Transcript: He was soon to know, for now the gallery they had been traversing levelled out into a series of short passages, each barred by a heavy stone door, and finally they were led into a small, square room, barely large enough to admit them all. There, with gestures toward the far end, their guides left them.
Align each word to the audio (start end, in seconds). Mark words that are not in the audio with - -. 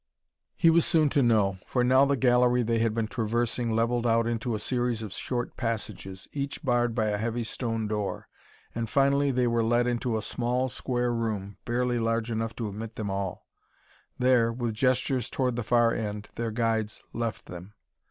He 0.57 0.71
was 0.71 0.83
soon 0.83 1.09
to 1.09 1.21
know, 1.21 1.59
for 1.67 1.83
now 1.83 2.05
the 2.05 2.17
gallery 2.17 2.63
they 2.63 2.79
had 2.79 2.95
been 2.95 3.05
traversing 3.07 3.69
levelled 3.75 4.07
out 4.07 4.25
into 4.25 4.55
a 4.55 4.59
series 4.59 5.03
of 5.03 5.13
short 5.13 5.55
passages, 5.57 6.27
each 6.33 6.63
barred 6.63 6.95
by 6.95 7.09
a 7.09 7.19
heavy 7.19 7.43
stone 7.43 7.87
door, 7.87 8.27
and 8.73 8.89
finally 8.89 9.29
they 9.29 9.45
were 9.45 9.63
led 9.63 9.85
into 9.85 10.17
a 10.17 10.23
small, 10.23 10.69
square 10.69 11.13
room, 11.13 11.57
barely 11.65 11.99
large 11.99 12.31
enough 12.31 12.55
to 12.55 12.67
admit 12.67 12.95
them 12.95 13.11
all. 13.11 13.45
There, 14.17 14.51
with 14.51 14.73
gestures 14.73 15.29
toward 15.29 15.55
the 15.55 15.61
far 15.61 15.93
end, 15.93 16.29
their 16.33 16.49
guides 16.49 17.03
left 17.13 17.45
them. 17.45 17.75